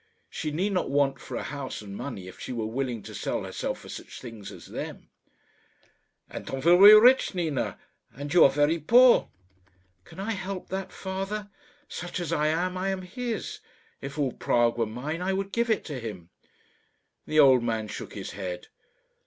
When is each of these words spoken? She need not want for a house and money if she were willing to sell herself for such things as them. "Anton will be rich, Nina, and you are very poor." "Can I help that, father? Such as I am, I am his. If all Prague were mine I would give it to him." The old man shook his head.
She 0.31 0.49
need 0.49 0.71
not 0.71 0.89
want 0.89 1.19
for 1.19 1.37
a 1.37 1.43
house 1.43 1.83
and 1.83 1.95
money 1.95 2.27
if 2.27 2.39
she 2.39 2.51
were 2.51 2.65
willing 2.65 3.03
to 3.03 3.13
sell 3.13 3.43
herself 3.43 3.81
for 3.81 3.87
such 3.89 4.19
things 4.19 4.51
as 4.51 4.65
them. 4.65 5.09
"Anton 6.27 6.61
will 6.61 6.83
be 6.83 6.91
rich, 6.95 7.35
Nina, 7.35 7.77
and 8.11 8.33
you 8.33 8.43
are 8.43 8.49
very 8.49 8.79
poor." 8.79 9.29
"Can 10.03 10.19
I 10.19 10.31
help 10.31 10.69
that, 10.69 10.91
father? 10.91 11.51
Such 11.87 12.19
as 12.19 12.33
I 12.33 12.47
am, 12.47 12.77
I 12.77 12.89
am 12.89 13.03
his. 13.03 13.59
If 14.01 14.17
all 14.17 14.31
Prague 14.31 14.79
were 14.79 14.87
mine 14.87 15.21
I 15.21 15.33
would 15.33 15.51
give 15.51 15.69
it 15.69 15.85
to 15.85 15.99
him." 15.99 16.31
The 17.27 17.39
old 17.39 17.61
man 17.61 17.87
shook 17.87 18.15
his 18.15 18.31
head. 18.31 18.69